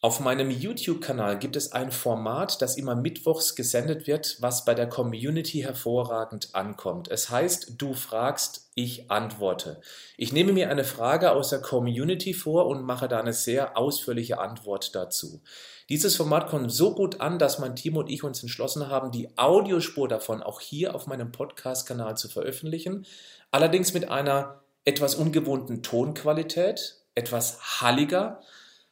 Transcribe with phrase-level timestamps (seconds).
[0.00, 4.88] Auf meinem YouTube-Kanal gibt es ein Format, das immer mittwochs gesendet wird, was bei der
[4.88, 7.08] Community hervorragend ankommt.
[7.08, 9.80] Es heißt, du fragst, ich antworte.
[10.16, 14.38] Ich nehme mir eine Frage aus der Community vor und mache da eine sehr ausführliche
[14.38, 15.42] Antwort dazu.
[15.88, 19.36] Dieses Format kommt so gut an, dass mein Team und ich uns entschlossen haben, die
[19.36, 23.04] Audiospur davon auch hier auf meinem Podcast-Kanal zu veröffentlichen.
[23.50, 28.40] Allerdings mit einer etwas ungewohnten Tonqualität, etwas halliger,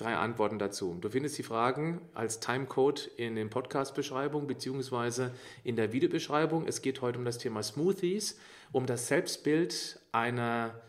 [0.00, 0.96] drei Antworten dazu.
[1.00, 6.66] Du findest die Fragen als Timecode in den Podcast-Beschreibungen beziehungsweise in der Videobeschreibung.
[6.66, 8.38] Es geht heute um das Thema Smoothies,
[8.72, 10.80] um das Selbstbild einer,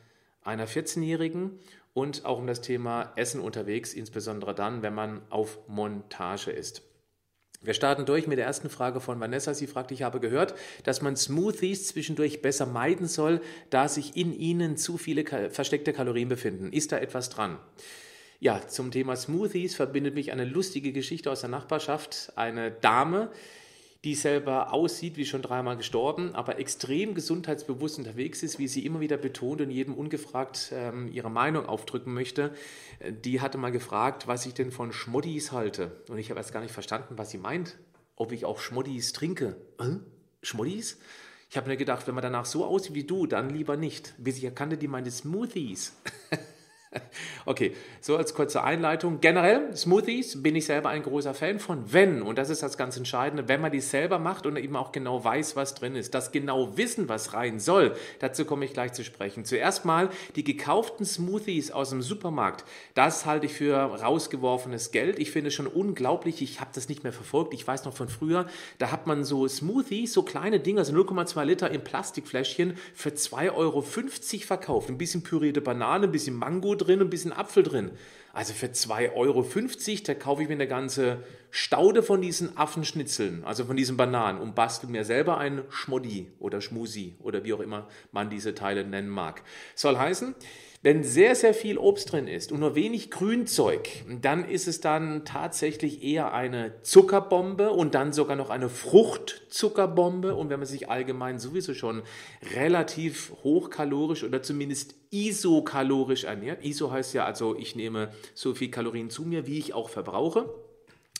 [0.43, 1.59] einer 14-Jährigen
[1.93, 6.83] und auch um das Thema Essen unterwegs, insbesondere dann, wenn man auf Montage ist.
[7.63, 9.53] Wir starten durch mit der ersten Frage von Vanessa.
[9.53, 13.39] Sie fragt, ich habe gehört, dass man Smoothies zwischendurch besser meiden soll,
[13.69, 16.73] da sich in ihnen zu viele versteckte Kalorien befinden.
[16.73, 17.59] Ist da etwas dran?
[18.43, 22.33] Ja, zum Thema Smoothies verbindet mich eine lustige Geschichte aus der Nachbarschaft.
[22.35, 23.29] Eine Dame,
[24.03, 28.99] die selber aussieht wie schon dreimal gestorben, aber extrem gesundheitsbewusst unterwegs ist, wie sie immer
[28.99, 32.51] wieder betont und jedem ungefragt ähm, ihre Meinung aufdrücken möchte.
[33.07, 36.01] Die hatte mal gefragt, was ich denn von Schmoddies halte.
[36.09, 37.77] Und ich habe erst gar nicht verstanden, was sie meint.
[38.15, 39.55] Ob ich auch Schmoddies trinke.
[39.79, 39.97] Äh?
[40.41, 40.97] Schmoddies?
[41.51, 44.15] Ich habe mir gedacht, wenn man danach so aussieht wie du, dann lieber nicht.
[44.17, 45.93] Bis ich erkannte, die meinte Smoothies.
[47.45, 49.19] Okay, so als kurze Einleitung.
[49.19, 52.97] Generell, Smoothies bin ich selber ein großer Fan von, wenn, und das ist das ganz
[52.97, 56.13] Entscheidende, wenn man die selber macht und eben auch genau weiß, was drin ist.
[56.13, 59.43] Das genau wissen, was rein soll, dazu komme ich gleich zu sprechen.
[59.43, 62.63] Zuerst mal die gekauften Smoothies aus dem Supermarkt.
[62.93, 65.17] Das halte ich für rausgeworfenes Geld.
[65.17, 67.53] Ich finde es schon unglaublich, ich habe das nicht mehr verfolgt.
[67.53, 68.45] Ich weiß noch von früher,
[68.77, 73.53] da hat man so Smoothies, so kleine Dinger, so 0,2 Liter in Plastikfläschchen für 2,50
[73.55, 74.89] Euro verkauft.
[74.89, 77.91] Ein bisschen pürierte Banane, ein bisschen Mango drin, ein bisschen Apfel drin.
[78.33, 79.45] Also für 2,50 Euro,
[80.05, 81.17] da kaufe ich mir eine ganze
[81.49, 86.61] Staude von diesen Affenschnitzeln, also von diesen Bananen und bastel mir selber ein Schmoddi oder
[86.61, 89.43] Schmusi oder wie auch immer man diese Teile nennen mag.
[89.75, 90.33] Soll heißen,
[90.83, 93.87] wenn sehr, sehr viel Obst drin ist und nur wenig Grünzeug,
[94.19, 100.33] dann ist es dann tatsächlich eher eine Zuckerbombe und dann sogar noch eine Fruchtzuckerbombe.
[100.33, 102.01] Und wenn man sich allgemein sowieso schon
[102.55, 109.11] relativ hochkalorisch oder zumindest isokalorisch ernährt, ISO heißt ja also, ich nehme so viel Kalorien
[109.11, 110.51] zu mir, wie ich auch verbrauche.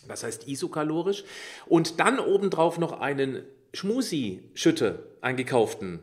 [0.07, 1.23] Das heißt isokalorisch.
[1.67, 3.43] Und dann obendrauf noch einen
[3.75, 5.99] Schmusi schütte, eingekauften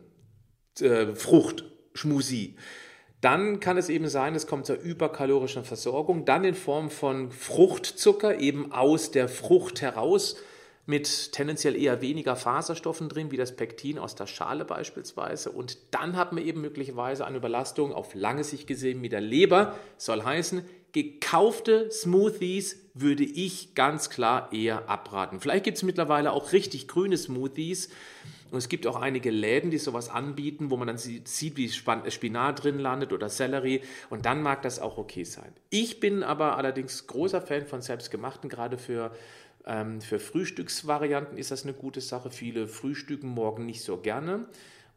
[0.81, 1.65] äh, Frucht
[1.95, 2.55] Schmusi
[3.21, 8.39] dann kann es eben sein, es kommt zur überkalorischen Versorgung, dann in Form von Fruchtzucker,
[8.39, 10.37] eben aus der Frucht heraus,
[10.87, 15.51] mit tendenziell eher weniger Faserstoffen drin, wie das Pektin aus der Schale beispielsweise.
[15.51, 19.79] Und dann hat man eben möglicherweise eine Überlastung auf lange Sicht gesehen mit der Leber.
[19.99, 20.63] Soll heißen,
[20.93, 25.41] gekaufte Smoothies würde ich ganz klar eher abraten.
[25.41, 27.91] Vielleicht gibt es mittlerweile auch richtig grüne Smoothies
[28.51, 32.63] und es gibt auch einige Läden, die sowas anbieten, wo man dann sieht, wie Spinat
[32.63, 33.83] drin landet oder Sellerie.
[34.11, 35.53] Und dann mag das auch okay sein.
[35.71, 39.13] Ich bin aber allerdings großer Fan von selbstgemachten, gerade für
[39.67, 42.31] ähm, für Frühstücksvarianten ist das eine gute Sache.
[42.31, 44.47] Viele frühstücken morgen nicht so gerne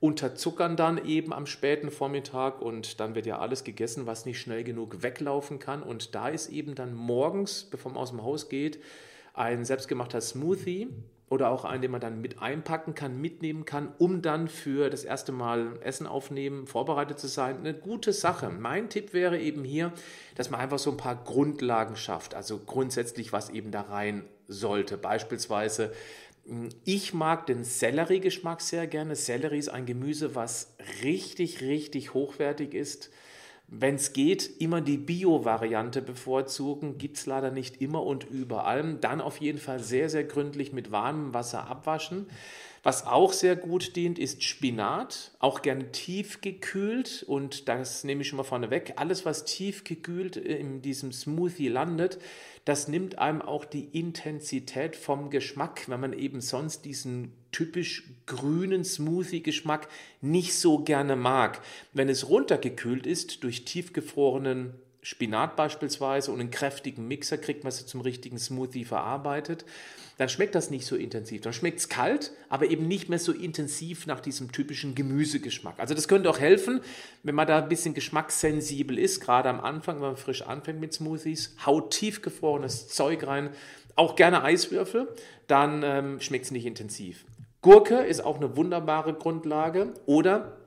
[0.01, 4.63] unterzuckern dann eben am späten Vormittag und dann wird ja alles gegessen, was nicht schnell
[4.63, 5.83] genug weglaufen kann.
[5.83, 8.81] Und da ist eben dann morgens, bevor man aus dem Haus geht,
[9.35, 10.89] ein selbstgemachter Smoothie
[11.31, 15.05] oder auch einen, den man dann mit einpacken kann, mitnehmen kann, um dann für das
[15.05, 17.59] erste Mal Essen aufnehmen, vorbereitet zu sein.
[17.59, 18.49] Eine gute Sache.
[18.49, 19.93] Mein Tipp wäre eben hier,
[20.35, 24.97] dass man einfach so ein paar Grundlagen schafft, also grundsätzlich, was eben da rein sollte.
[24.97, 25.93] Beispielsweise,
[26.45, 29.15] hm, ich mag den Sellerie-Geschmack sehr gerne.
[29.15, 33.09] Sellerie ist ein Gemüse, was richtig, richtig hochwertig ist
[33.73, 36.97] wenn es geht, immer die Bio-Variante bevorzugen.
[36.97, 38.95] Gibt es leider nicht immer und überall.
[38.99, 42.27] Dann auf jeden Fall sehr, sehr gründlich mit warmem Wasser abwaschen.
[42.83, 48.37] Was auch sehr gut dient, ist Spinat, auch gerne tiefgekühlt und das nehme ich schon
[48.37, 48.93] mal vorne weg.
[48.95, 52.17] Alles, was tiefgekühlt in diesem Smoothie landet,
[52.65, 58.83] das nimmt einem auch die Intensität vom Geschmack, wenn man eben sonst diesen typisch grünen
[58.83, 59.87] Smoothie-Geschmack
[60.21, 61.61] nicht so gerne mag.
[61.93, 67.85] Wenn es runtergekühlt ist durch tiefgefrorenen Spinat beispielsweise und einen kräftigen Mixer kriegt man es
[67.87, 69.65] zum richtigen Smoothie verarbeitet,
[70.17, 71.41] dann schmeckt das nicht so intensiv.
[71.41, 75.79] Dann schmeckt es kalt, aber eben nicht mehr so intensiv nach diesem typischen Gemüsegeschmack.
[75.79, 76.81] Also das könnte auch helfen,
[77.23, 80.93] wenn man da ein bisschen geschmackssensibel ist, gerade am Anfang, wenn man frisch anfängt mit
[80.93, 83.49] Smoothies, haut tiefgefrorenes Zeug rein,
[83.95, 85.07] auch gerne Eiswürfel,
[85.47, 87.25] dann ähm, schmeckt es nicht intensiv.
[87.61, 90.60] Gurke ist auch eine wunderbare Grundlage oder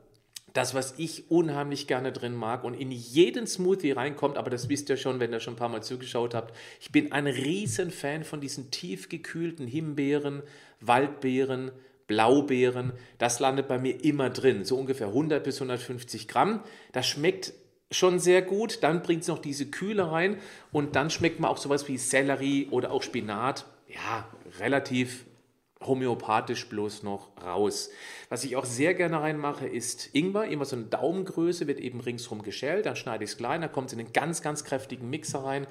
[0.55, 4.89] das, was ich unheimlich gerne drin mag und in jeden Smoothie reinkommt, aber das wisst
[4.89, 6.57] ihr schon, wenn ihr schon ein paar Mal zugeschaut habt.
[6.81, 10.45] Ich bin ein riesen Fan von diesen tiefgekühlten Himbeeren,
[10.81, 11.73] Waldbeeren,
[12.07, 12.93] Blaubeeren.
[13.19, 16.63] Das landet bei mir immer drin, so ungefähr 100 bis 150 Gramm.
[16.93, 17.53] Das schmeckt
[17.91, 18.85] schon sehr gut.
[18.85, 20.39] Dann bringt es noch diese Kühle rein
[20.71, 23.67] und dann schmeckt man auch sowas wie Sellerie oder auch Spinat.
[23.89, 24.29] Ja,
[24.61, 25.27] relativ
[25.81, 27.91] homöopathisch bloß noch raus.
[28.29, 30.47] Was ich auch sehr gerne reinmache, ist Ingwer.
[30.47, 32.87] Immer so eine Daumengröße, wird eben ringsrum geschält.
[32.87, 35.67] Dann schneide ich es klein, dann kommt es in einen ganz, ganz kräftigen Mixer rein.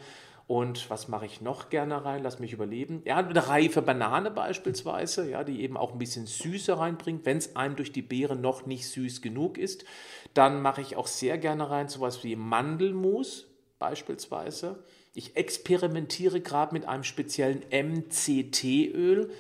[0.46, 2.22] Und was mache ich noch gerne rein?
[2.22, 3.02] Lass mich überleben.
[3.06, 7.56] Ja, eine reife Banane beispielsweise, ja, die eben auch ein bisschen Süße reinbringt, wenn es
[7.56, 9.86] einem durch die Beere noch nicht süß genug ist.
[10.34, 13.48] Dann mache ich auch sehr gerne rein sowas wie Mandelmus
[13.80, 14.84] beispielsweise.
[15.14, 19.32] Ich experimentiere gerade mit einem speziellen MCT-Öl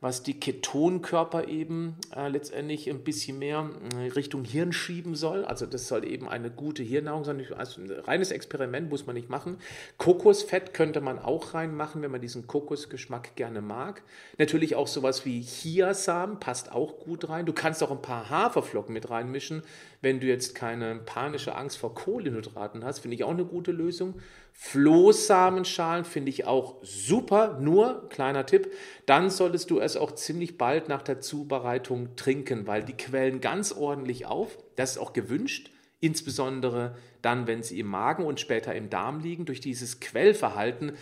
[0.00, 5.44] was die Ketonkörper eben äh, letztendlich ein bisschen mehr äh, Richtung Hirn schieben soll.
[5.44, 7.44] Also das soll eben eine gute Hirnnahrung sein.
[7.56, 9.58] Also ein reines Experiment muss man nicht machen.
[9.98, 14.02] Kokosfett könnte man auch reinmachen, wenn man diesen Kokosgeschmack gerne mag.
[14.38, 17.44] Natürlich auch sowas wie Chiasamen passt auch gut rein.
[17.44, 19.62] Du kannst auch ein paar Haferflocken mit reinmischen,
[20.00, 23.00] wenn du jetzt keine panische Angst vor Kohlenhydraten hast.
[23.00, 24.14] Finde ich auch eine gute Lösung.
[24.52, 28.70] Flohsamenschalen finde ich auch super, nur kleiner Tipp,
[29.06, 33.72] dann solltest du es auch ziemlich bald nach der Zubereitung trinken, weil die quellen ganz
[33.72, 34.58] ordentlich auf.
[34.76, 35.70] Das ist auch gewünscht,
[36.00, 39.44] insbesondere dann, wenn sie im Magen und später im Darm liegen.
[39.44, 40.92] Durch dieses Quellverhalten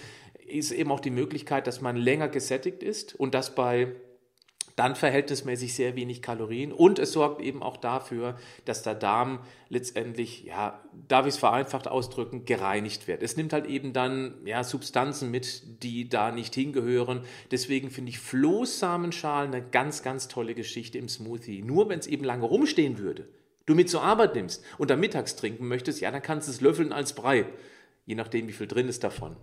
[0.47, 3.93] ist eben auch die Möglichkeit, dass man länger gesättigt ist und das bei
[4.79, 10.45] dann verhältnismäßig sehr wenig Kalorien und es sorgt eben auch dafür, dass der Darm letztendlich,
[10.45, 13.25] ja, darf ich es vereinfacht ausdrücken, gereinigt wird.
[13.25, 17.23] Es nimmt halt eben dann ja, Substanzen mit, die da nicht hingehören.
[17.51, 21.63] Deswegen finde ich Flohsamenschalen eine ganz, ganz tolle Geschichte im Smoothie.
[21.63, 23.29] Nur wenn es eben lange rumstehen würde,
[23.67, 26.61] du mit zur Arbeit nimmst und dann mittags trinken möchtest, ja, dann kannst du es
[26.61, 27.47] löffeln als Brei,
[28.07, 29.37] je nachdem, wie viel drin ist davon.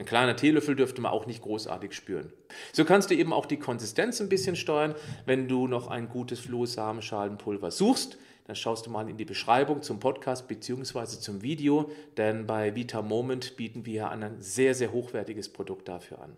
[0.00, 2.32] Ein kleiner Teelöffel dürfte man auch nicht großartig spüren.
[2.72, 4.94] So kannst du eben auch die Konsistenz ein bisschen steuern.
[5.26, 8.16] Wenn du noch ein gutes Flohsamenschalenpulver suchst,
[8.46, 11.04] dann schaust du mal in die Beschreibung zum Podcast bzw.
[11.04, 16.34] zum Video, denn bei Vita Moment bieten wir ein sehr, sehr hochwertiges Produkt dafür an.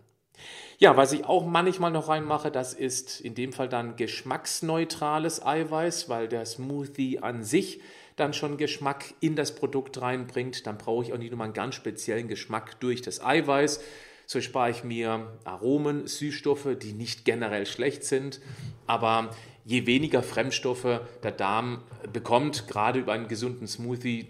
[0.77, 6.09] Ja, was ich auch manchmal noch reinmache, das ist in dem Fall dann geschmacksneutrales Eiweiß,
[6.09, 7.79] weil der Smoothie an sich
[8.15, 10.67] dann schon Geschmack in das Produkt reinbringt.
[10.67, 13.81] Dann brauche ich auch nicht nur mal einen ganz speziellen Geschmack durch das Eiweiß.
[14.25, 18.39] So spare ich mir Aromen, Süßstoffe, die nicht generell schlecht sind,
[18.87, 19.31] aber
[19.65, 24.27] je weniger Fremdstoffe der Darm bekommt, gerade über einen gesunden Smoothie,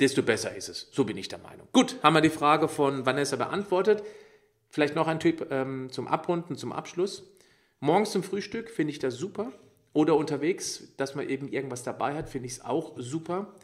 [0.00, 0.88] desto besser ist es.
[0.92, 1.68] So bin ich der Meinung.
[1.72, 4.02] Gut, haben wir die Frage von Vanessa beantwortet.
[4.68, 7.30] Vielleicht noch ein Tipp ähm, zum Abrunden, zum Abschluss.
[7.80, 9.52] Morgens zum Frühstück finde ich das super.
[9.92, 13.54] Oder unterwegs, dass man eben irgendwas dabei hat, finde ich es auch super.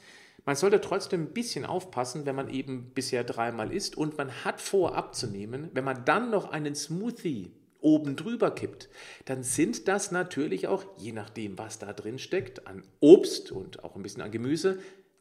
[0.44, 4.60] Man sollte trotzdem ein bisschen aufpassen, wenn man eben bisher dreimal isst und man hat
[4.60, 5.70] vor abzunehmen.
[5.74, 8.88] Wenn man dann noch einen Smoothie oben drüber kippt,
[9.24, 13.94] dann sind das natürlich auch, je nachdem, was da drin steckt, an Obst und auch
[13.94, 14.78] ein bisschen an Gemüse,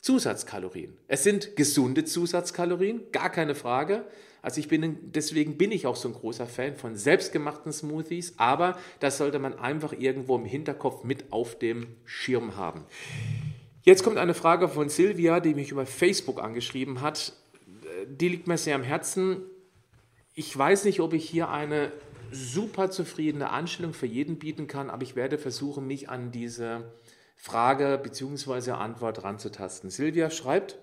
[0.08, 0.96] Zusatzkalorien.
[1.10, 4.06] Es sind gesunde Zusatzkalorien, gar keine Frage.
[4.42, 8.78] Also ich bin, deswegen bin ich auch so ein großer Fan von selbstgemachten Smoothies, aber
[9.02, 12.86] das sollte man einfach irgendwo im Hinterkopf mit auf dem Schirm haben.
[13.82, 17.34] Jetzt kommt eine Frage von Silvia, die mich über Facebook angeschrieben hat.
[18.08, 19.42] Die liegt mir sehr am Herzen.
[20.36, 21.92] Ich weiß nicht, ob ich hier eine
[22.32, 26.94] super zufriedene Anstellung für jeden bieten kann, aber ich werde versuchen, mich an diese
[27.38, 28.72] Frage bzw.
[28.72, 29.90] Antwort ranzutasten.
[29.90, 30.78] Silvia schreibt,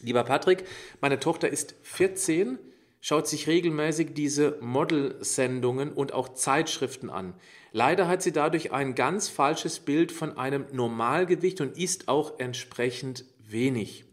[0.00, 0.64] lieber Patrick,
[1.00, 2.58] meine Tochter ist 14,
[3.00, 7.32] schaut sich regelmäßig diese Model-Sendungen und auch Zeitschriften an.
[7.72, 13.24] Leider hat sie dadurch ein ganz falsches Bild von einem Normalgewicht und isst auch entsprechend
[13.38, 14.04] wenig.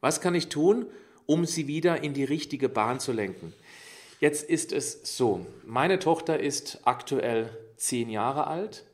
[0.00, 0.86] Was kann ich tun,
[1.26, 3.54] um sie wieder in die richtige Bahn zu lenken?
[4.20, 8.84] Jetzt ist es so, meine Tochter ist aktuell zehn Jahre alt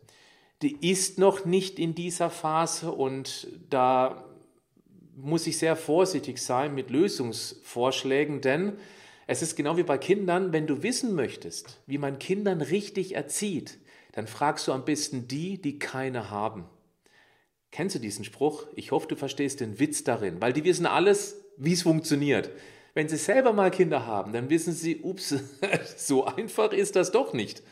[0.63, 4.25] die ist noch nicht in dieser Phase und da
[5.17, 8.75] muss ich sehr vorsichtig sein mit Lösungsvorschlägen, denn
[9.27, 13.79] Es ist genau wie bei Kindern, wenn du wissen möchtest, wie man Kindern richtig erzieht,
[14.11, 16.65] dann fragst du am besten die, die keine haben.
[17.71, 18.67] Kennst du diesen Spruch?
[18.75, 22.51] Ich hoffe, du verstehst den Witz darin, weil die wissen alles, wie es funktioniert.
[22.95, 25.37] Wenn sie selber mal Kinder haben, dann wissen sie, ups,
[25.97, 27.63] so einfach ist das doch nicht.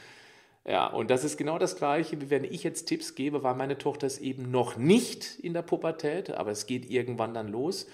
[0.67, 3.79] Ja, und das ist genau das Gleiche, wie wenn ich jetzt Tipps gebe, weil meine
[3.79, 7.87] Tochter ist eben noch nicht in der Pubertät, aber es geht irgendwann dann los.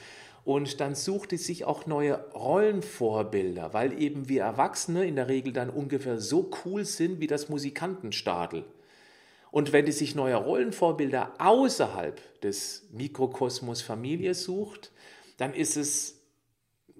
[0.45, 5.53] Und dann sucht sie sich auch neue Rollenvorbilder, weil eben wir Erwachsene in der Regel
[5.53, 8.65] dann ungefähr so cool sind wie das Musikantenstadel.
[9.51, 14.91] Und wenn die sich neue Rollenvorbilder außerhalb des Mikrokosmos Familie sucht,
[15.37, 16.21] dann ist es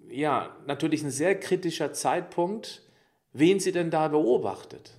[0.09, 2.83] ja natürlich ein sehr kritischer Zeitpunkt,
[3.33, 4.93] wen sie denn da beobachtet.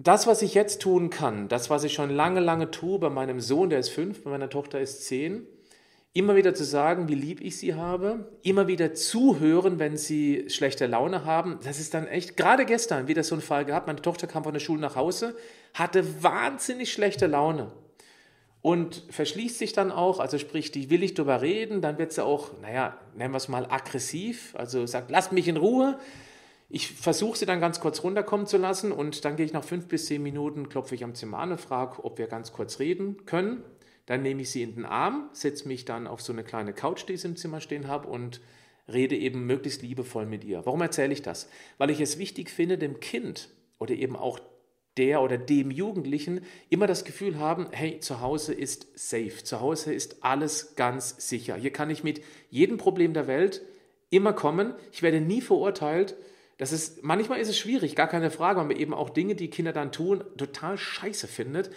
[0.00, 3.40] Das, was ich jetzt tun kann, das, was ich schon lange, lange tue bei meinem
[3.40, 5.44] Sohn, der ist fünf, bei meiner Tochter ist zehn,
[6.12, 10.86] immer wieder zu sagen, wie lieb ich sie habe, immer wieder zuhören, wenn sie schlechte
[10.86, 11.58] Laune haben.
[11.64, 13.88] Das ist dann echt, gerade gestern wieder so ein Fall gehabt.
[13.88, 15.36] Meine Tochter kam von der Schule nach Hause,
[15.74, 17.72] hatte wahnsinnig schlechte Laune
[18.62, 22.24] und verschließt sich dann auch, also sprich, die will ich drüber reden, dann wird sie
[22.24, 25.98] auch, naja, nennen wir es mal aggressiv, also sagt, lass mich in Ruhe.
[26.70, 29.88] Ich versuche sie dann ganz kurz runterkommen zu lassen und dann gehe ich nach fünf
[29.88, 33.24] bis zehn Minuten, klopfe ich am Zimmer an und frage, ob wir ganz kurz reden
[33.24, 33.64] können.
[34.04, 37.08] Dann nehme ich sie in den Arm, setze mich dann auf so eine kleine Couch,
[37.08, 38.40] die ich im Zimmer stehen habe und
[38.86, 40.64] rede eben möglichst liebevoll mit ihr.
[40.66, 41.48] Warum erzähle ich das?
[41.78, 43.48] Weil ich es wichtig finde, dem Kind
[43.78, 44.38] oder eben auch
[44.98, 49.94] der oder dem Jugendlichen immer das Gefühl haben, hey, zu Hause ist safe, zu Hause
[49.94, 51.56] ist alles ganz sicher.
[51.56, 52.20] Hier kann ich mit
[52.50, 53.62] jedem Problem der Welt
[54.10, 54.74] immer kommen.
[54.92, 56.16] Ich werde nie verurteilt.
[56.58, 59.48] Das ist, manchmal ist es schwierig, gar keine Frage, weil man eben auch Dinge, die
[59.48, 61.70] Kinder dann tun, total scheiße findet.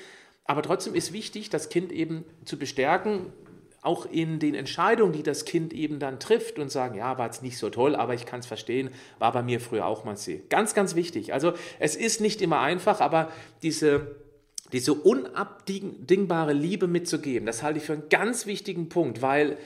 [0.43, 3.31] Aber trotzdem ist wichtig, das Kind eben zu bestärken,
[3.83, 7.41] auch in den Entscheidungen, die das Kind eben dann trifft und sagen, ja, war jetzt
[7.41, 10.33] nicht so toll, aber ich kann es verstehen, war bei mir früher auch mal so.
[10.49, 11.33] Ganz, ganz wichtig.
[11.33, 13.31] Also es ist nicht immer einfach, aber
[13.63, 14.15] diese,
[14.71, 19.57] diese unabdingbare Liebe mitzugeben, das halte ich für einen ganz wichtigen Punkt, weil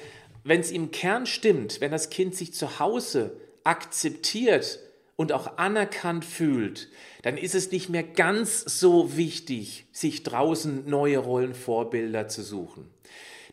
[0.44, 4.80] wenn es im Kern stimmt, wenn das Kind sich zu Hause akzeptiert
[5.16, 6.90] und auch anerkannt fühlt,
[7.22, 12.90] dann ist es nicht mehr ganz so wichtig, sich draußen neue Rollenvorbilder zu suchen.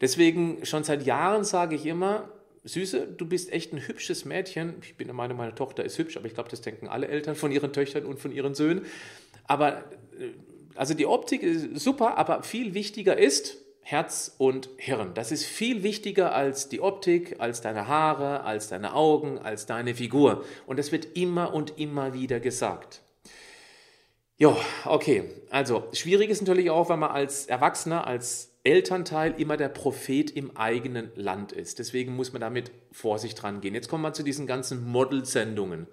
[0.01, 2.29] Deswegen schon seit Jahren sage ich immer,
[2.65, 4.75] Süße, du bist echt ein hübsches Mädchen.
[4.83, 7.35] Ich bin der Meinung, meine Tochter ist hübsch, aber ich glaube, das denken alle Eltern
[7.35, 8.87] von ihren Töchtern und von ihren Söhnen.
[9.47, 9.79] Aber
[10.19, 10.31] äh,
[10.75, 15.13] also die Optik ist super, aber viel wichtiger ist, Herz und Hirn.
[15.15, 19.95] Das ist viel wichtiger als die Optik, als deine Haare, als deine Augen, als deine
[19.95, 20.45] Figur.
[20.67, 23.03] Und das wird immer und immer wieder gesagt.
[24.39, 25.25] Ja, okay.
[25.51, 30.57] Also, schwierig ist natürlich auch, wenn man als Erwachsener, als Elternteil immer der Prophet im
[30.57, 31.81] eigenen Land ist.
[31.81, 33.75] Deswegen muss man damit Vorsicht dran gehen.
[33.75, 35.89] Jetzt kommen wir zu diesen ganzen Model-Sendungen.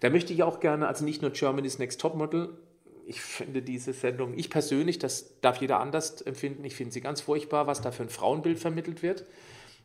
[0.00, 2.50] Da möchte ich auch gerne, also nicht nur Germany's Next Top Model,
[3.08, 7.22] ich finde diese Sendung, ich persönlich, das darf jeder anders empfinden, ich finde sie ganz
[7.22, 9.24] furchtbar, was da für ein Frauenbild vermittelt wird.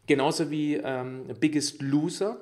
[0.07, 2.41] Genauso wie ähm, Biggest Loser.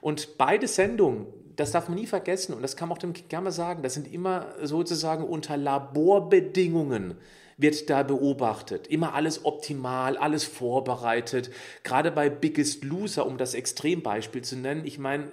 [0.00, 3.28] Und beide Sendungen, das darf man nie vergessen und das kann man auch dem Kind
[3.28, 7.16] gerne sagen, das sind immer sozusagen unter Laborbedingungen
[7.56, 8.86] wird da beobachtet.
[8.86, 11.50] Immer alles optimal, alles vorbereitet.
[11.82, 15.30] Gerade bei Biggest Loser, um das Extrembeispiel zu nennen, ich meine,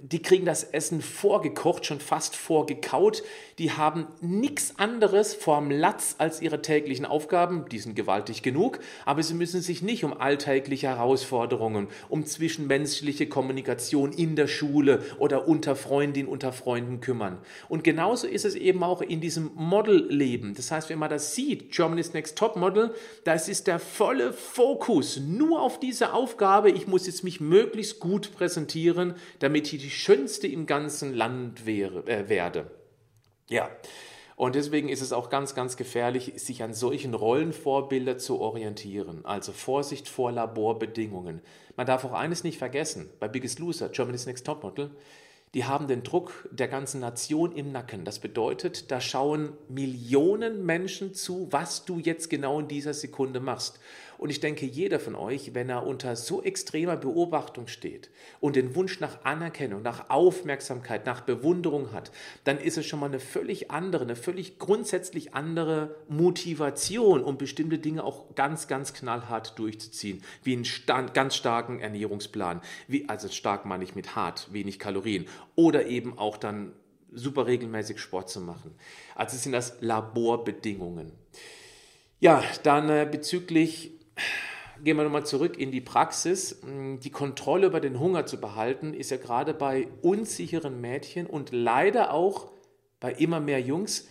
[0.00, 3.22] die kriegen das Essen vorgekocht, schon fast vorgekaut.
[3.58, 7.64] Die haben nichts anderes vorm Latz als ihre täglichen Aufgaben.
[7.70, 14.12] Die sind gewaltig genug, aber sie müssen sich nicht um alltägliche Herausforderungen, um zwischenmenschliche Kommunikation
[14.12, 17.38] in der Schule oder unter Freundinnen, unter Freunden kümmern.
[17.68, 20.54] Und genauso ist es eben auch in diesem Modelleben.
[20.54, 25.18] Das heißt, wenn man das sieht, Germany's Next Top Model, da ist der volle Fokus
[25.18, 26.70] nur auf diese Aufgabe.
[26.70, 32.06] Ich muss jetzt mich möglichst gut präsentieren, damit ich die schönste im ganzen Land wäre,
[32.06, 32.70] äh, werde.
[33.48, 33.70] Ja,
[34.36, 39.24] und deswegen ist es auch ganz, ganz gefährlich, sich an solchen Rollenvorbildern zu orientieren.
[39.24, 41.40] Also Vorsicht vor Laborbedingungen.
[41.74, 44.90] Man darf auch eines nicht vergessen, bei Biggest Loser, Germany's Next Topmodel,
[45.54, 48.04] die haben den Druck der ganzen Nation im Nacken.
[48.04, 53.80] Das bedeutet, da schauen Millionen Menschen zu, was du jetzt genau in dieser Sekunde machst.
[54.18, 58.10] Und ich denke, jeder von euch, wenn er unter so extremer Beobachtung steht
[58.40, 62.10] und den Wunsch nach Anerkennung, nach Aufmerksamkeit, nach Bewunderung hat,
[62.42, 67.78] dann ist es schon mal eine völlig andere, eine völlig grundsätzlich andere Motivation, um bestimmte
[67.78, 73.66] Dinge auch ganz, ganz knallhart durchzuziehen, wie einen stand, ganz starken Ernährungsplan, wie, also stark
[73.66, 76.72] meine ich mit hart, wenig Kalorien, oder eben auch dann
[77.12, 78.74] super regelmäßig Sport zu machen.
[79.14, 81.12] Also sind das Laborbedingungen.
[82.20, 83.92] Ja, dann äh, bezüglich
[84.84, 86.60] gehen wir nochmal zurück in die Praxis.
[86.62, 92.12] Die Kontrolle über den Hunger zu behalten, ist ja gerade bei unsicheren Mädchen und leider
[92.12, 92.52] auch
[93.00, 94.08] bei immer mehr Jungs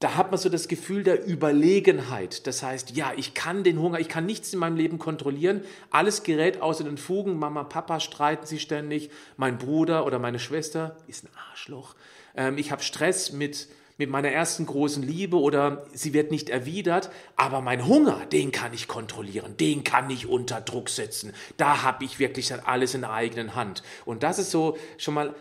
[0.00, 2.46] da hat man so das Gefühl der Überlegenheit.
[2.46, 5.62] Das heißt, ja, ich kann den Hunger, ich kann nichts in meinem Leben kontrollieren.
[5.90, 7.38] Alles gerät außer den Fugen.
[7.38, 9.10] Mama, Papa streiten sich ständig.
[9.36, 11.96] Mein Bruder oder meine Schwester ist ein Arschloch.
[12.34, 13.68] Ähm, ich habe Stress mit,
[14.00, 17.10] mit meiner ersten großen Liebe oder sie wird nicht erwidert.
[17.36, 19.56] Aber mein Hunger, den kann ich kontrollieren.
[19.58, 21.34] Den kann ich unter Druck setzen.
[21.58, 23.82] Da habe ich wirklich alles in der eigenen Hand.
[24.06, 25.34] Und das ist so schon mal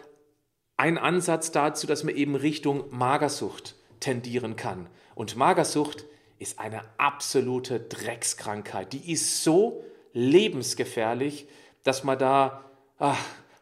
[0.76, 4.88] ein Ansatz dazu, dass man eben Richtung Magersucht tendieren kann.
[5.16, 6.06] Und Magersucht
[6.38, 8.92] ist eine absolute Dreckskrankheit.
[8.92, 11.48] Die ist so lebensgefährlich,
[11.84, 12.66] dass man da
[12.98, 13.18] ach,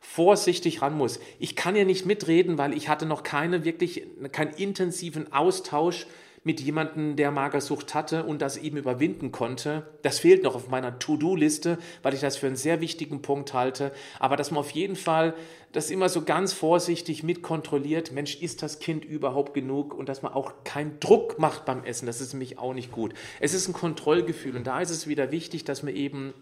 [0.09, 1.19] vorsichtig ran muss.
[1.37, 6.07] Ich kann ja nicht mitreden, weil ich hatte noch keine wirklich keinen intensiven Austausch
[6.43, 9.85] mit jemandem, der Magersucht hatte und das eben überwinden konnte.
[10.03, 13.91] Das fehlt noch auf meiner To-Do-Liste, weil ich das für einen sehr wichtigen Punkt halte.
[14.17, 15.33] Aber dass man auf jeden Fall
[15.73, 20.31] das immer so ganz vorsichtig mitkontrolliert, Mensch, ist das Kind überhaupt genug und dass man
[20.31, 23.13] auch keinen Druck macht beim Essen, das ist nämlich auch nicht gut.
[23.41, 26.33] Es ist ein Kontrollgefühl und da ist es wieder wichtig, dass man eben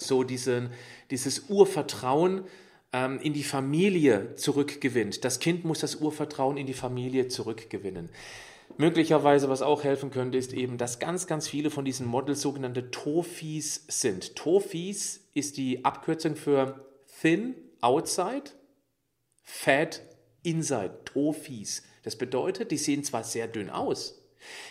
[0.00, 0.70] so diesen,
[1.10, 2.44] dieses Urvertrauen
[2.92, 5.24] ähm, in die Familie zurückgewinnt.
[5.24, 8.10] Das Kind muss das Urvertrauen in die Familie zurückgewinnen.
[8.76, 12.90] Möglicherweise, was auch helfen könnte, ist eben, dass ganz, ganz viele von diesen Models sogenannte
[12.90, 14.36] TOFIs sind.
[14.36, 16.86] TOFIs ist die Abkürzung für
[17.20, 18.44] Thin Outside,
[19.42, 20.02] Fat
[20.42, 21.00] Inside.
[21.04, 21.82] TOFIs.
[22.02, 24.22] Das bedeutet, die sehen zwar sehr dünn aus,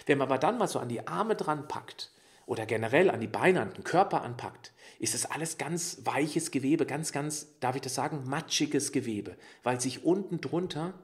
[0.08, 2.12] wenn man aber dann mal so an die Arme dran packt
[2.50, 6.88] oder generell an die Beine, an den Körper anpackt, ist das alles ganz weiches Gewebe,
[6.88, 10.96] ganz, ganz, darf ich das sagen, matschiges Gewebe, weil sich unten drunter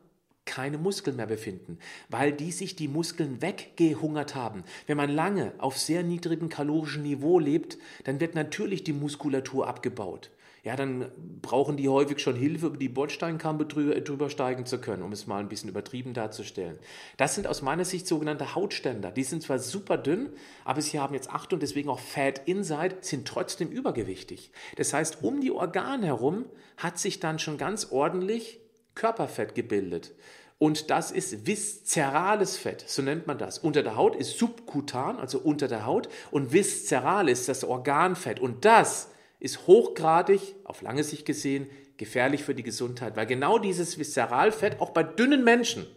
[0.46, 1.78] keine Muskeln mehr befinden,
[2.10, 4.64] weil die sich die Muskeln weggehungert haben.
[4.88, 10.32] Wenn man lange auf sehr niedrigem kalorischen Niveau lebt, dann wird natürlich die Muskulatur abgebaut.
[10.66, 11.12] Ja, dann
[11.44, 15.38] brauchen die häufig schon Hilfe, über die Bordsteinkampe drüber steigen zu können, um es mal
[15.38, 16.80] ein bisschen übertrieben darzustellen.
[17.18, 19.12] Das sind aus meiner Sicht sogenannte Hautständer.
[19.12, 20.32] Die sind zwar super dünn,
[20.64, 24.52] aber sie haben jetzt Achtung, deswegen auch Fat Inside, sind trotzdem übergewichtig.
[24.76, 26.46] Das heißt, um die Organe herum
[26.78, 28.60] hat sich dann schon ganz ordentlich
[28.96, 30.16] Körperfett gebildet.
[30.58, 33.60] Und das ist viszerales Fett, so nennt man das.
[33.60, 38.40] Unter der Haut ist subkutan, also unter der Haut, und viszeral ist das Organfett.
[38.40, 39.10] Und das
[39.46, 44.90] ist hochgradig, auf lange Sicht gesehen, gefährlich für die Gesundheit, weil genau dieses Viszeralfett auch
[44.90, 45.88] bei dünnen Menschen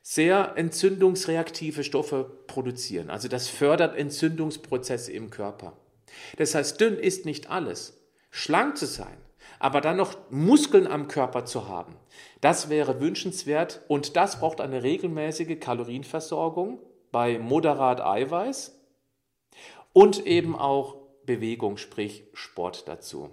[0.00, 3.10] sehr entzündungsreaktive Stoffe produzieren.
[3.10, 5.76] Also das fördert Entzündungsprozesse im Körper.
[6.38, 8.00] Das heißt, dünn ist nicht alles.
[8.30, 9.18] Schlank zu sein
[9.58, 11.96] aber dann noch Muskeln am Körper zu haben,
[12.40, 16.80] das wäre wünschenswert und das braucht eine regelmäßige Kalorienversorgung
[17.12, 18.78] bei moderat Eiweiß
[19.92, 23.30] und eben auch Bewegung, sprich Sport dazu.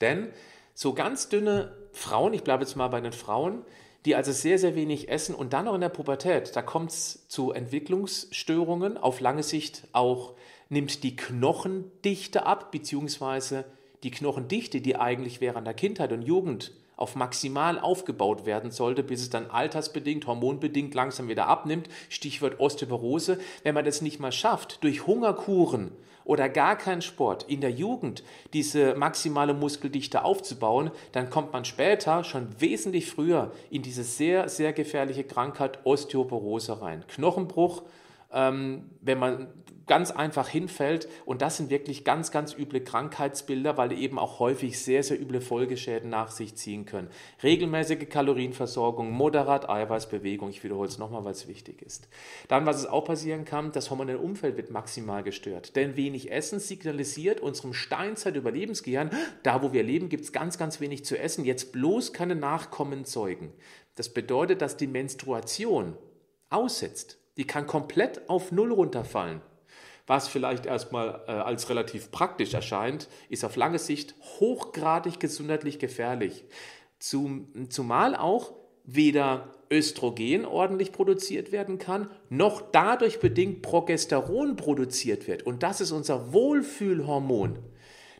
[0.00, 0.28] Denn
[0.74, 3.62] so ganz dünne Frauen, ich bleibe jetzt mal bei den Frauen,
[4.04, 7.26] die also sehr, sehr wenig essen und dann noch in der Pubertät, da kommt es
[7.28, 10.34] zu Entwicklungsstörungen, auf lange Sicht auch
[10.68, 13.64] nimmt die Knochendichte ab, beziehungsweise
[14.02, 19.22] die Knochendichte, die eigentlich während der Kindheit und Jugend auf maximal aufgebaut werden sollte, bis
[19.22, 24.82] es dann altersbedingt, hormonbedingt langsam wieder abnimmt, Stichwort Osteoporose, wenn man das nicht mal schafft,
[24.82, 25.92] durch Hungerkuren
[26.28, 32.22] oder gar keinen Sport in der Jugend diese maximale Muskeldichte aufzubauen, dann kommt man später
[32.22, 37.02] schon wesentlich früher in diese sehr, sehr gefährliche Krankheit Osteoporose rein.
[37.08, 37.82] Knochenbruch,
[38.30, 39.48] ähm, wenn man
[39.88, 41.08] ganz einfach hinfällt.
[41.24, 45.20] Und das sind wirklich ganz, ganz üble Krankheitsbilder, weil die eben auch häufig sehr, sehr
[45.20, 47.08] üble Folgeschäden nach sich ziehen können.
[47.42, 52.08] Regelmäßige Kalorienversorgung, moderat Eiweißbewegung, ich wiederhole es nochmal, weil es wichtig ist.
[52.46, 55.74] Dann, was es auch passieren kann, das hormonelle Umfeld wird maximal gestört.
[55.74, 59.10] Denn wenig Essen signalisiert unserem Steinzeit-Überlebensgehirn,
[59.42, 63.04] da wo wir leben, gibt es ganz, ganz wenig zu essen, jetzt bloß keine Nachkommen
[63.04, 63.52] zeugen.
[63.94, 65.96] Das bedeutet, dass die Menstruation
[66.50, 67.18] aussetzt.
[67.36, 69.40] Die kann komplett auf Null runterfallen.
[70.08, 76.44] Was vielleicht erstmal äh, als relativ praktisch erscheint, ist auf lange Sicht hochgradig gesundheitlich gefährlich.
[76.98, 85.42] Zum, zumal auch weder Östrogen ordentlich produziert werden kann, noch dadurch bedingt Progesteron produziert wird.
[85.42, 87.58] Und das ist unser Wohlfühlhormon.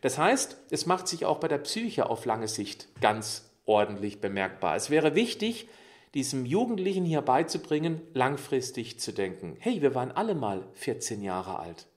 [0.01, 4.75] Das heißt, es macht sich auch bei der Psyche auf lange Sicht ganz ordentlich bemerkbar.
[4.75, 5.67] Es wäre wichtig,
[6.13, 9.55] diesem Jugendlichen hier beizubringen, langfristig zu denken.
[9.59, 11.87] Hey, wir waren alle mal 14 Jahre alt,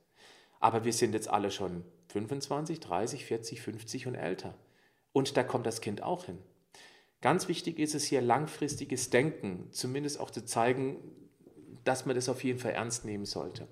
[0.61, 4.55] aber wir sind jetzt alle schon 25, 30, 40, 50 und älter.
[5.12, 6.38] Und da kommt das Kind auch hin.
[7.20, 10.96] Ganz wichtig ist es hier langfristiges Denken, zumindest auch zu zeigen,
[11.85, 13.66] dass man das auf jeden Fall ernst nehmen sollte.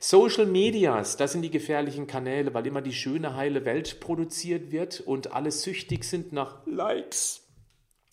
[0.00, 5.00] Social Medias, das sind die gefährlichen Kanäle, weil immer die schöne, heile Welt produziert wird
[5.00, 7.43] und alle süchtig sind nach Likes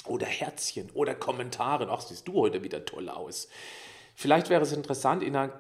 [0.06, 1.90] oder Herzchen oder Kommentaren.
[1.90, 3.48] Ach, siehst du heute wieder toll aus.
[4.16, 5.60] Vielleicht wäre es interessant, in einer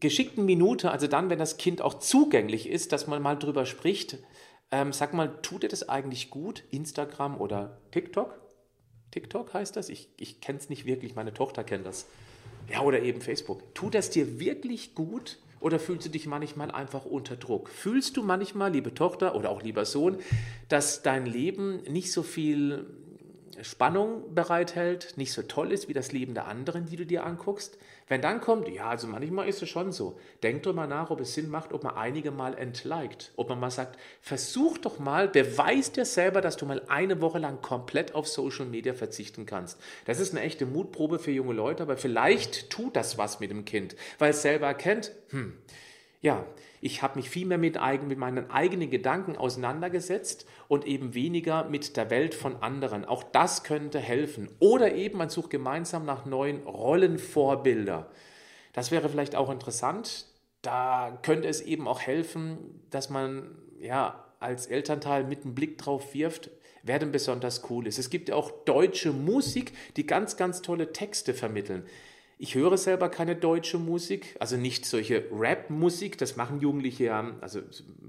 [0.00, 4.18] geschickten Minute, also dann, wenn das Kind auch zugänglich ist, dass man mal drüber spricht.
[4.70, 6.62] Ähm, sag mal, tut dir das eigentlich gut?
[6.70, 8.38] Instagram oder TikTok?
[9.10, 9.88] TikTok heißt das?
[9.88, 12.06] Ich, ich kenne es nicht wirklich, meine Tochter kennt das.
[12.70, 13.74] Ja, oder eben Facebook.
[13.74, 17.70] Tut das dir wirklich gut oder fühlst du dich manchmal einfach unter Druck?
[17.70, 20.18] Fühlst du manchmal, liebe Tochter oder auch lieber Sohn,
[20.68, 22.86] dass dein Leben nicht so viel
[23.62, 27.78] Spannung bereithält, nicht so toll ist wie das Leben der anderen, die du dir anguckst?
[28.06, 31.34] Wenn dann kommt, ja, also manchmal ist es schon so, denk mal nach, ob es
[31.34, 35.92] Sinn macht, ob man einige mal entliked, ob man mal sagt, versuch doch mal, beweis
[35.92, 39.78] dir selber, dass du mal eine Woche lang komplett auf Social Media verzichten kannst.
[40.06, 43.64] Das ist eine echte Mutprobe für junge Leute, aber vielleicht tut das was mit dem
[43.64, 45.58] Kind, weil es selber erkennt, hm,
[46.20, 46.44] ja,
[46.80, 51.96] ich habe mich viel mehr mit, mit meinen eigenen Gedanken auseinandergesetzt und eben weniger mit
[51.96, 53.04] der Welt von anderen.
[53.04, 54.48] Auch das könnte helfen.
[54.58, 58.10] Oder eben man sucht gemeinsam nach neuen Rollenvorbilder.
[58.72, 60.26] Das wäre vielleicht auch interessant.
[60.62, 66.14] Da könnte es eben auch helfen, dass man ja als Elternteil mit einem Blick drauf
[66.14, 66.50] wirft,
[66.82, 67.98] wer denn besonders cool ist.
[67.98, 71.84] Es gibt ja auch deutsche Musik, die ganz, ganz tolle Texte vermitteln.
[72.40, 77.62] Ich höre selber keine deutsche Musik, also nicht solche Rap-Musik, das machen Jugendliche ja, also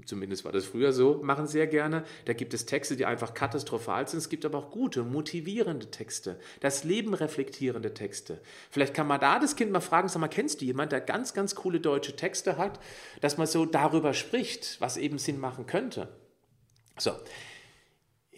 [0.06, 2.04] zumindest war das früher so, machen sehr gerne.
[2.26, 4.18] Da gibt es Texte, die einfach katastrophal sind.
[4.20, 8.40] Es gibt aber auch gute, motivierende Texte, das Leben reflektierende Texte.
[8.70, 11.34] Vielleicht kann man da das Kind mal fragen, sag mal, kennst du jemanden, der ganz,
[11.34, 12.78] ganz coole deutsche Texte hat,
[13.20, 16.06] dass man so darüber spricht, was eben Sinn machen könnte.
[16.98, 17.10] So,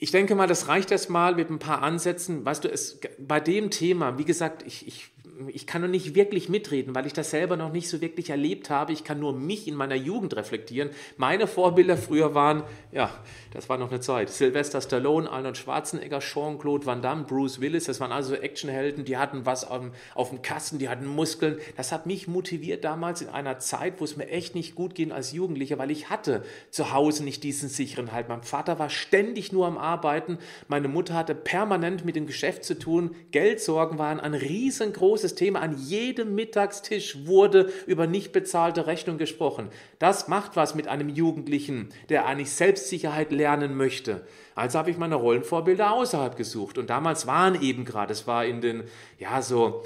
[0.02, 2.44] ich denke mal, das reicht erstmal mit ein paar Ansätzen.
[2.44, 5.10] Weißt du, es, bei dem Thema, wie gesagt, ich, ich
[5.48, 8.70] ich kann noch nicht wirklich mitreden, weil ich das selber noch nicht so wirklich erlebt
[8.70, 8.92] habe.
[8.92, 10.90] Ich kann nur mich in meiner Jugend reflektieren.
[11.16, 13.10] Meine Vorbilder früher waren, ja,
[13.52, 14.30] das war noch eine Zeit.
[14.30, 19.46] Sylvester Stallone, Arnold Schwarzenegger, Jean-Claude Van Damme, Bruce Willis, das waren also Actionhelden, die hatten
[19.46, 19.82] was auf,
[20.14, 21.58] auf dem Kasten, die hatten Muskeln.
[21.76, 25.12] Das hat mich motiviert damals in einer Zeit, wo es mir echt nicht gut ging
[25.12, 28.28] als Jugendlicher, weil ich hatte zu Hause nicht diesen sicheren Halt.
[28.28, 30.38] Mein Vater war ständig nur am Arbeiten.
[30.68, 33.14] Meine Mutter hatte permanent mit dem Geschäft zu tun.
[33.30, 35.60] Geldsorgen waren ein riesengroßes Thema.
[35.60, 39.68] An jedem Mittagstisch wurde über nicht bezahlte Rechnung gesprochen.
[39.98, 44.26] Das macht was mit einem Jugendlichen, der eigentlich Selbstsicherheit lernen möchte.
[44.54, 46.78] Also habe ich meine Rollenvorbilder außerhalb gesucht.
[46.78, 48.84] Und damals waren eben gerade, es war in den,
[49.18, 49.82] ja, so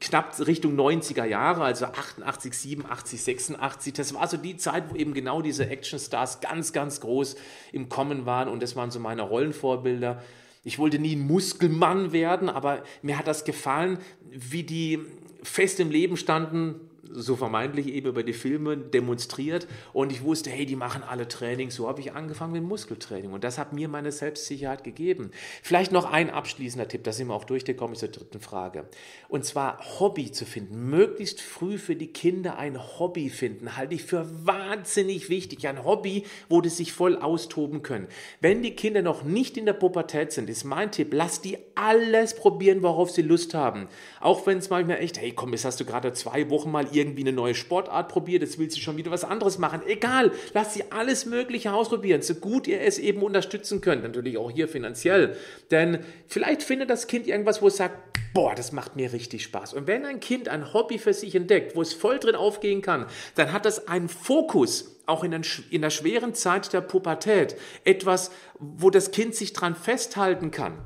[0.00, 3.92] knapp Richtung 90er Jahre, also 88, 87, 86.
[3.92, 7.36] Das war so die Zeit, wo eben genau diese Actionstars ganz, ganz groß
[7.72, 8.48] im Kommen waren.
[8.48, 10.22] Und das waren so meine Rollenvorbilder.
[10.62, 13.98] Ich wollte nie ein Muskelmann werden, aber mir hat das gefallen,
[14.30, 14.98] wie die
[15.42, 20.66] fest im Leben standen, so vermeintlich eben über die Filme demonstriert und ich wusste, hey,
[20.66, 21.70] die machen alle Training.
[21.70, 25.30] So habe ich angefangen mit Muskeltraining und das hat mir meine Selbstsicherheit gegeben.
[25.62, 28.88] Vielleicht noch ein abschließender Tipp, da sind wir auch durchgekommen zur dritten Frage.
[29.28, 30.90] Und zwar Hobby zu finden.
[30.90, 35.66] Möglichst früh für die Kinder ein Hobby finden, halte ich für wahnsinnig wichtig.
[35.68, 38.08] Ein Hobby, wo die sich voll austoben können.
[38.40, 42.34] Wenn die Kinder noch nicht in der Pubertät sind, ist mein Tipp, lass die alles
[42.34, 43.88] probieren, worauf sie Lust haben.
[44.20, 47.22] Auch wenn es manchmal echt, hey komm, jetzt hast du gerade zwei Wochen mal irgendwie
[47.22, 49.80] eine neue Sportart probiert, jetzt will sie schon wieder was anderes machen.
[49.86, 54.02] Egal, lasst sie alles Mögliche ausprobieren, so gut ihr es eben unterstützen könnt.
[54.02, 55.36] Natürlich auch hier finanziell.
[55.70, 57.96] Denn vielleicht findet das Kind irgendwas, wo es sagt,
[58.34, 59.74] boah, das macht mir richtig Spaß.
[59.74, 63.06] Und wenn ein Kind ein Hobby für sich entdeckt, wo es voll drin aufgehen kann,
[63.34, 67.56] dann hat das einen Fokus, auch in, in der schweren Zeit der Pubertät.
[67.84, 70.78] Etwas, wo das Kind sich dran festhalten kann.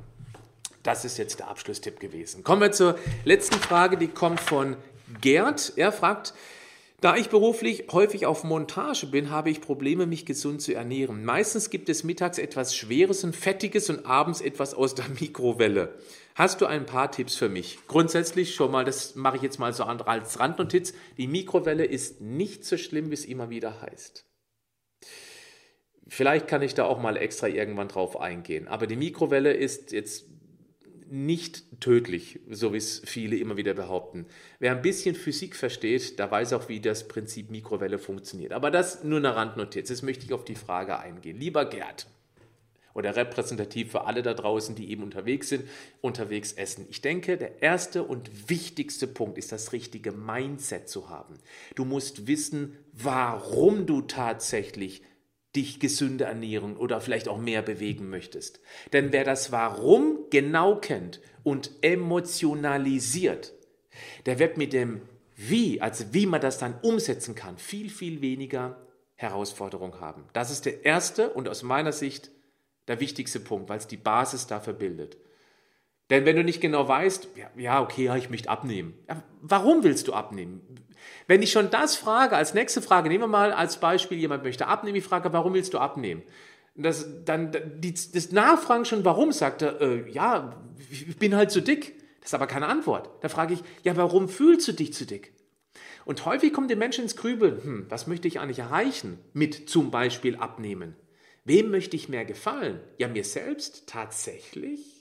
[0.82, 2.44] Das ist jetzt der Abschlusstipp gewesen.
[2.44, 4.76] Kommen wir zur letzten Frage, die kommt von
[5.20, 5.72] Gerd.
[5.76, 6.34] Er fragt,
[7.00, 11.24] da ich beruflich häufig auf Montage bin, habe ich Probleme, mich gesund zu ernähren.
[11.24, 15.98] Meistens gibt es mittags etwas Schweres und Fettiges und abends etwas aus der Mikrowelle.
[16.34, 17.78] Hast du ein paar Tipps für mich?
[17.88, 22.64] Grundsätzlich schon mal, das mache ich jetzt mal so als Randnotiz, die Mikrowelle ist nicht
[22.64, 24.26] so schlimm, wie es immer wieder heißt.
[26.08, 28.66] Vielleicht kann ich da auch mal extra irgendwann drauf eingehen.
[28.66, 30.26] Aber die Mikrowelle ist jetzt
[31.14, 34.26] nicht tödlich, so wie es viele immer wieder behaupten.
[34.58, 38.52] Wer ein bisschen Physik versteht, der weiß auch, wie das Prinzip Mikrowelle funktioniert.
[38.52, 39.88] Aber das nur eine Randnotiz.
[39.88, 41.38] Jetzt möchte ich auf die Frage eingehen.
[41.38, 42.06] Lieber Gerd,
[42.94, 45.68] oder repräsentativ für alle da draußen, die eben unterwegs sind,
[46.00, 46.86] unterwegs essen.
[46.88, 51.34] Ich denke, der erste und wichtigste Punkt ist das richtige Mindset zu haben.
[51.74, 55.02] Du musst wissen, warum du tatsächlich
[55.56, 58.60] dich gesünder ernähren oder vielleicht auch mehr bewegen möchtest.
[58.92, 63.52] Denn wer das Warum genau kennt und emotionalisiert,
[64.26, 65.02] der wird mit dem
[65.36, 68.80] Wie, also wie man das dann umsetzen kann, viel, viel weniger
[69.16, 70.24] Herausforderung haben.
[70.32, 72.30] Das ist der erste und aus meiner Sicht
[72.88, 75.16] der wichtigste Punkt, weil es die Basis dafür bildet.
[76.10, 78.94] Denn wenn du nicht genau weißt, ja, ja okay, ja, ich möchte abnehmen.
[79.08, 80.60] Ja, warum willst du abnehmen?
[81.26, 84.66] Wenn ich schon das frage, als nächste Frage, nehmen wir mal als Beispiel, jemand möchte
[84.66, 86.22] abnehmen, ich frage, warum willst du abnehmen?
[86.76, 90.56] Das, dann die, das Nachfragen schon, warum, sagt er, äh, ja,
[90.90, 91.94] ich bin halt zu dick.
[92.20, 93.10] Das ist aber keine Antwort.
[93.22, 95.34] Da frage ich, ja, warum fühlst du dich zu dick?
[96.04, 99.90] Und häufig kommt der Mensch ins Grübeln, hm, was möchte ich eigentlich erreichen mit zum
[99.90, 100.96] Beispiel abnehmen?
[101.44, 102.80] Wem möchte ich mehr gefallen?
[102.98, 104.93] Ja, mir selbst tatsächlich?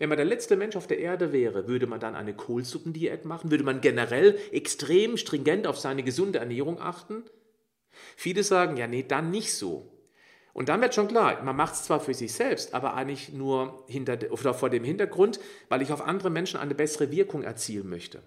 [0.00, 3.50] Wenn man der letzte Mensch auf der Erde wäre, würde man dann eine Kohlsuppendiät machen?
[3.50, 7.22] Würde man generell extrem stringent auf seine gesunde Ernährung achten?
[8.16, 9.92] Viele sagen, ja, nee, dann nicht so.
[10.54, 13.84] Und dann wird schon klar, man macht es zwar für sich selbst, aber eigentlich nur
[13.88, 18.22] hinter, oder vor dem Hintergrund, weil ich auf andere Menschen eine bessere Wirkung erzielen möchte.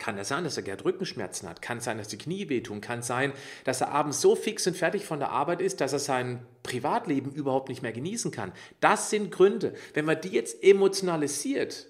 [0.00, 1.60] Kann es sein, dass er Gerd Rückenschmerzen hat?
[1.60, 2.80] Kann sein, dass die Knie wehtun?
[2.80, 3.34] Kann sein,
[3.64, 7.30] dass er abends so fix und fertig von der Arbeit ist, dass er sein Privatleben
[7.30, 8.52] überhaupt nicht mehr genießen kann?
[8.80, 9.74] Das sind Gründe.
[9.92, 11.86] Wenn man die jetzt emotionalisiert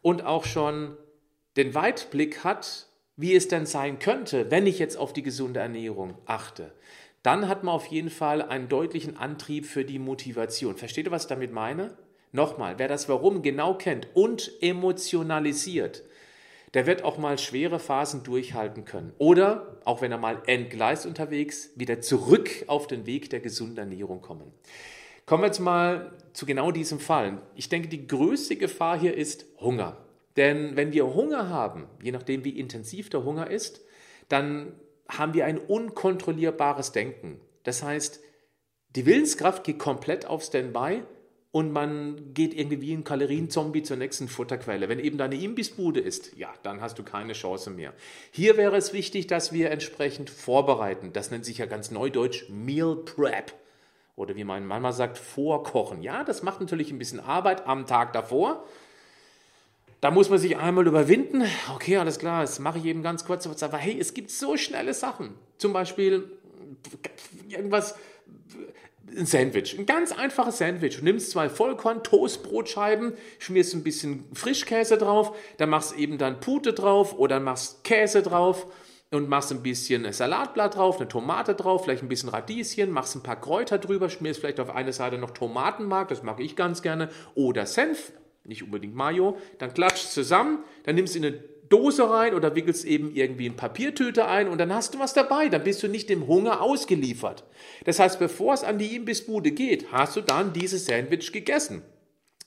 [0.00, 0.96] und auch schon
[1.56, 2.86] den Weitblick hat,
[3.16, 6.72] wie es denn sein könnte, wenn ich jetzt auf die gesunde Ernährung achte,
[7.24, 10.76] dann hat man auf jeden Fall einen deutlichen Antrieb für die Motivation.
[10.76, 11.98] Versteht ihr, was ich damit meine?
[12.30, 16.04] Nochmal, wer das Warum genau kennt und emotionalisiert,
[16.74, 19.12] der wird auch mal schwere Phasen durchhalten können.
[19.18, 24.20] Oder, auch wenn er mal entgleist unterwegs, wieder zurück auf den Weg der gesunden Ernährung
[24.20, 24.52] kommen.
[25.26, 27.42] Kommen wir jetzt mal zu genau diesem Fall.
[27.54, 29.96] Ich denke, die größte Gefahr hier ist Hunger.
[30.36, 33.80] Denn wenn wir Hunger haben, je nachdem wie intensiv der Hunger ist,
[34.28, 34.72] dann
[35.08, 37.40] haben wir ein unkontrollierbares Denken.
[37.64, 38.20] Das heißt,
[38.96, 41.02] die Willenskraft geht komplett auf Standby
[41.52, 44.88] und man geht irgendwie wie ein Kalorienzombie zur nächsten Futterquelle.
[44.88, 47.92] Wenn eben deine Imbissbude ist, ja, dann hast du keine Chance mehr.
[48.30, 51.12] Hier wäre es wichtig, dass wir entsprechend vorbereiten.
[51.12, 53.52] Das nennt sich ja ganz neudeutsch Meal Prep.
[54.14, 56.02] Oder wie meine Mama sagt, vorkochen.
[56.02, 58.64] Ja, das macht natürlich ein bisschen Arbeit am Tag davor.
[60.00, 61.44] Da muss man sich einmal überwinden.
[61.74, 63.46] Okay, alles klar, das mache ich eben ganz kurz.
[63.62, 65.34] Aber hey, es gibt so schnelle Sachen.
[65.58, 66.30] Zum Beispiel
[67.48, 67.96] irgendwas
[69.16, 70.98] ein Sandwich, ein ganz einfaches Sandwich.
[70.98, 77.18] Du nimmst zwei Vollkorn-Toastbrotscheiben, schmierst ein bisschen Frischkäse drauf, dann machst eben dann Pute drauf
[77.18, 78.66] oder machst Käse drauf
[79.10, 83.22] und machst ein bisschen Salatblatt drauf, eine Tomate drauf, vielleicht ein bisschen Radieschen, machst ein
[83.22, 87.08] paar Kräuter drüber, schmierst vielleicht auf eine Seite noch Tomatenmark, das mag ich ganz gerne,
[87.34, 88.12] oder Senf,
[88.44, 92.84] nicht unbedingt Mayo, dann klatscht zusammen, dann nimmst du in eine Dose rein oder wickelst
[92.84, 95.48] eben irgendwie in Papiertüte ein und dann hast du was dabei.
[95.48, 97.44] Dann bist du nicht dem Hunger ausgeliefert.
[97.84, 101.82] Das heißt, bevor es an die Imbissbude geht, hast du dann dieses Sandwich gegessen.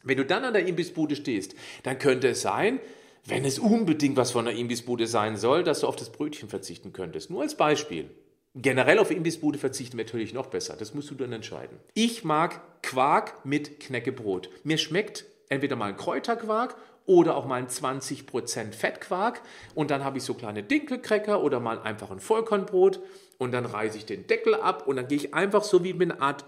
[0.03, 2.79] Wenn du dann an der Imbissbude stehst, dann könnte es sein,
[3.25, 6.91] wenn es unbedingt was von der Imbissbude sein soll, dass du auf das Brötchen verzichten
[6.91, 7.29] könntest.
[7.29, 8.09] Nur als Beispiel.
[8.55, 10.75] Generell auf Imbissbude verzichten wäre natürlich noch besser.
[10.77, 11.77] Das musst du dann entscheiden.
[11.93, 14.49] Ich mag Quark mit Knäckebrot.
[14.63, 19.41] Mir schmeckt entweder mal ein Kräuterquark oder auch mal ein 20% Fettquark.
[19.75, 22.99] Und dann habe ich so kleine Dinkelcracker oder mal einfach ein Vollkornbrot.
[23.37, 26.11] Und dann reiße ich den Deckel ab und dann gehe ich einfach so wie mit
[26.11, 26.45] einer Art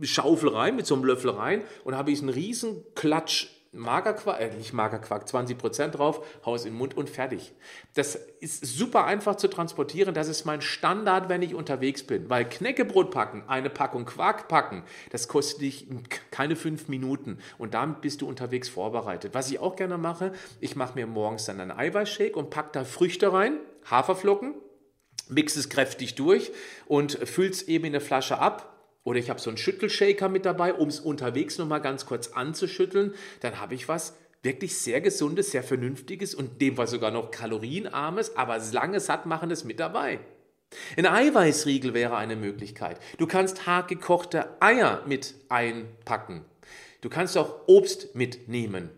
[0.00, 1.62] Schaufel rein, mit so einem Löffel rein.
[1.84, 6.78] Und habe ich einen riesen Klatsch Magerquark, äh, nicht Magerquark, 20% drauf, Haus in den
[6.78, 7.52] Mund und fertig.
[7.94, 10.14] Das ist super einfach zu transportieren.
[10.14, 12.28] Das ist mein Standard, wenn ich unterwegs bin.
[12.28, 15.86] Weil Knäckebrot packen, eine Packung Quark packen, das kostet dich
[16.30, 17.38] keine fünf Minuten.
[17.56, 19.32] Und damit bist du unterwegs vorbereitet.
[19.32, 22.84] Was ich auch gerne mache, ich mache mir morgens dann einen Eiweißshake und packe da
[22.84, 23.54] Früchte rein,
[23.90, 24.54] Haferflocken,
[25.28, 26.52] mix es kräftig durch
[26.86, 28.71] und fülle es eben in eine Flasche ab
[29.04, 33.14] oder ich habe so einen Schüttelshaker mit dabei, um es unterwegs nochmal ganz kurz anzuschütteln.
[33.40, 38.36] Dann habe ich was wirklich sehr gesundes, sehr vernünftiges und dem Fall sogar noch kalorienarmes,
[38.36, 40.20] aber lange sattmachendes mit dabei.
[40.96, 42.98] Ein Eiweißriegel wäre eine Möglichkeit.
[43.18, 46.44] Du kannst hart gekochte Eier mit einpacken.
[47.02, 48.90] Du kannst auch Obst mitnehmen.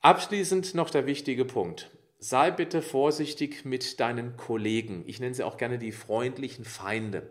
[0.00, 1.90] Abschließend noch der wichtige Punkt.
[2.26, 5.04] Sei bitte vorsichtig mit deinen Kollegen.
[5.06, 7.28] Ich nenne sie auch gerne die freundlichen Feinde.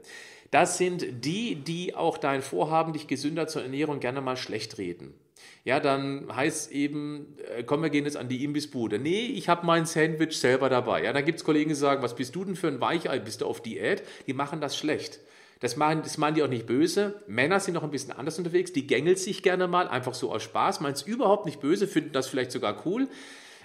[0.52, 5.16] Das sind die, die auch dein Vorhaben, dich gesünder zu ernähren, gerne mal schlecht reden.
[5.64, 9.00] Ja, dann heißt es eben, äh, komm, wir gehen jetzt an die Imbissbude.
[9.00, 11.04] Nee, ich habe mein Sandwich selber dabei.
[11.04, 13.18] Ja, dann gibt es Kollegen, die sagen, was bist du denn für ein Weichei?
[13.18, 14.04] Bist du auf Diät?
[14.28, 15.22] Die machen das schlecht.
[15.60, 17.24] Das machen, das machen die auch nicht böse.
[17.26, 18.74] Männer sind noch ein bisschen anders unterwegs.
[18.74, 20.82] Die gängeln sich gerne mal, einfach so aus Spaß.
[20.82, 23.08] Meint es überhaupt nicht böse, finden das vielleicht sogar cool.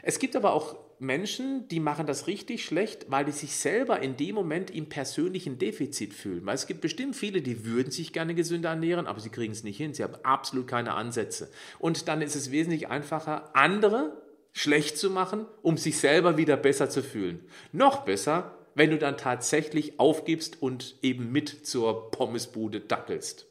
[0.00, 4.16] Es gibt aber auch Menschen, die machen das richtig schlecht, weil die sich selber in
[4.16, 6.44] dem Moment im persönlichen Defizit fühlen.
[6.44, 9.64] Weil es gibt bestimmt viele, die würden sich gerne gesünder ernähren, aber sie kriegen es
[9.64, 9.94] nicht hin.
[9.94, 11.50] Sie haben absolut keine Ansätze.
[11.78, 14.20] Und dann ist es wesentlich einfacher, andere
[14.52, 17.40] schlecht zu machen, um sich selber wieder besser zu fühlen.
[17.72, 23.47] Noch besser, wenn du dann tatsächlich aufgibst und eben mit zur Pommesbude dackelst.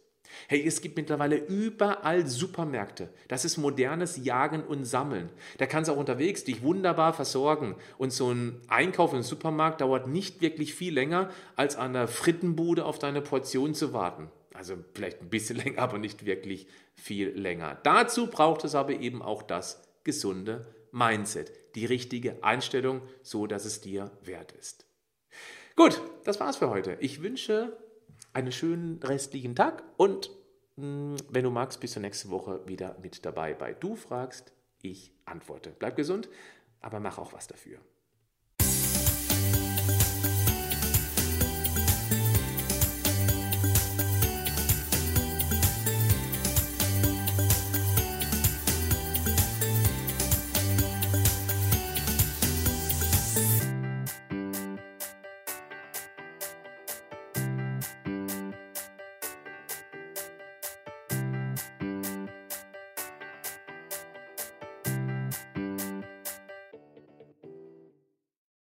[0.48, 3.10] Hey, es gibt mittlerweile überall Supermärkte.
[3.28, 5.30] Das ist modernes Jagen und Sammeln.
[5.58, 7.76] Da kannst du auch unterwegs dich wunderbar versorgen.
[7.98, 12.86] Und so ein Einkauf im Supermarkt dauert nicht wirklich viel länger, als an der Frittenbude
[12.86, 14.30] auf deine Portion zu warten.
[14.54, 17.78] Also vielleicht ein bisschen länger, aber nicht wirklich viel länger.
[17.84, 23.82] Dazu braucht es aber eben auch das gesunde Mindset, die richtige Einstellung, so dass es
[23.82, 24.86] dir wert ist.
[25.76, 26.98] Gut, das war's für heute.
[27.02, 27.78] Ich wünsche
[28.38, 30.30] einen schönen restlichen Tag und
[30.76, 35.12] mm, wenn du magst, bist du nächste Woche wieder mit dabei bei Du fragst, ich
[35.26, 35.76] antworte.
[35.78, 36.30] Bleib gesund,
[36.80, 37.80] aber mach auch was dafür.